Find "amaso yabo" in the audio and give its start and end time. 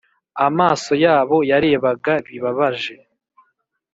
0.47-1.37